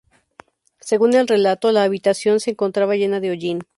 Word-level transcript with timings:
Según 0.79 1.13
el 1.13 1.27
relato, 1.27 1.71
la 1.71 1.83
habitación 1.83 2.39
se 2.39 2.49
encontraba 2.49 2.95
llena 2.95 3.19
de 3.19 3.29
hollín. 3.29 3.59